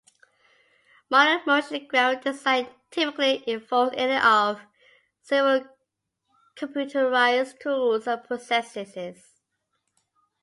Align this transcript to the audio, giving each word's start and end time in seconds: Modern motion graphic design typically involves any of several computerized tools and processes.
Modern 1.11 1.41
motion 1.45 1.85
graphic 1.85 2.23
design 2.23 2.67
typically 2.89 3.43
involves 3.47 3.93
any 3.95 4.19
of 4.19 4.59
several 5.21 5.67
computerized 6.57 7.59
tools 7.59 8.07
and 8.07 8.23
processes. 8.23 9.35